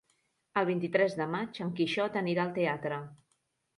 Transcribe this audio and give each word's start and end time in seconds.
El 0.61 0.67
vint-i-tres 0.69 1.17
de 1.21 1.27
maig 1.35 1.61
en 1.65 1.71
Quixot 1.81 2.19
anirà 2.23 2.47
al 2.47 2.57
teatre. 2.59 2.99